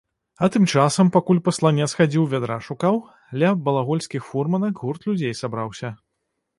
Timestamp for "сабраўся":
5.43-5.97